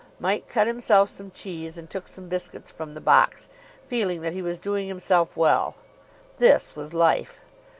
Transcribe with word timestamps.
Mike 0.19 0.47
cut 0.47 0.65
himself 0.65 1.09
some 1.09 1.29
cheese 1.29 1.77
and 1.77 1.87
took 1.87 2.07
some 2.07 2.27
biscuits 2.27 2.71
from 2.71 2.95
the 2.95 2.99
box, 2.99 3.47
feeling 3.85 4.21
that 4.21 4.33
he 4.33 4.41
was 4.41 4.59
doing 4.59 4.87
himself 4.87 5.37
well. 5.37 5.75
This 6.39 6.75
was 6.75 6.91
Life. 6.91 7.39